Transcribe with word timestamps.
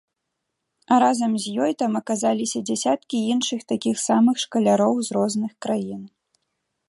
А 0.93 0.95
разам 1.03 1.33
з 1.43 1.51
ёй 1.65 1.71
там 1.81 1.91
аказаліся 2.01 2.59
дзясяткі 2.69 3.17
іншых 3.33 3.59
такіх 3.71 3.97
самых 4.09 4.35
шкаляроў 4.45 4.95
з 5.09 5.19
розных 5.19 5.51
краін. 5.67 6.01